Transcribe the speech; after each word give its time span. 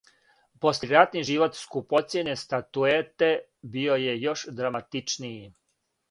Послијератни 0.65 1.21
живот 1.25 1.57
скупоцјене 1.59 2.33
статуете 2.43 3.29
био 3.75 3.97
је 4.05 4.15
још 4.23 4.45
драматичнији. 4.61 5.45